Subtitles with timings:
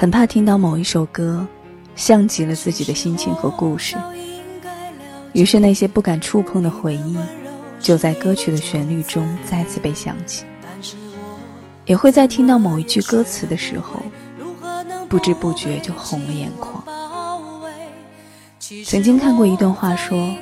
[0.00, 1.46] 很怕听到某一首歌，
[1.94, 3.98] 像极了自己的心情和故事，
[5.34, 7.18] 于是那些不敢触碰的回忆，
[7.80, 10.46] 就在歌曲的旋律中再次被想起。
[11.84, 14.02] 也会在听到某一句歌词的时候，
[15.06, 16.82] 不知不觉就红了眼眶。
[18.86, 20.34] 曾经看过一段话，说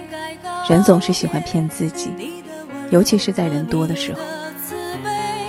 [0.68, 2.12] 人总是喜欢骗自己，
[2.90, 4.20] 尤其是在人多的时候，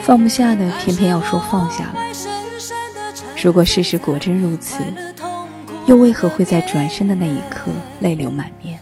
[0.02, 2.00] 放不下的偏偏要说放下了。
[3.42, 4.84] 如果事实果真如此，
[5.86, 7.72] 又为何会在转身的那一刻
[8.02, 8.78] 泪流满面？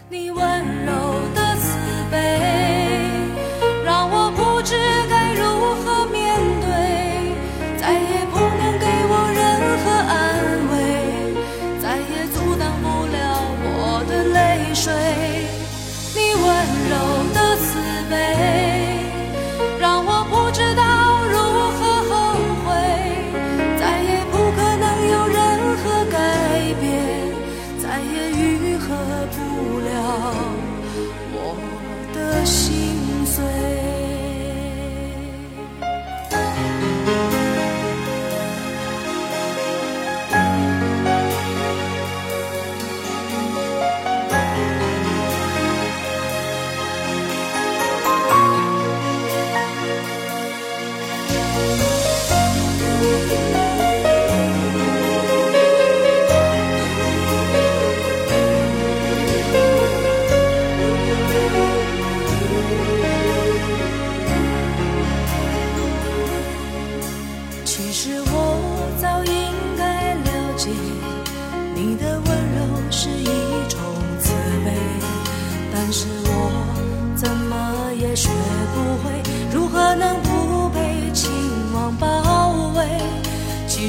[31.32, 31.56] 我
[32.14, 33.87] 的心碎。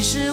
[0.01, 0.31] 其实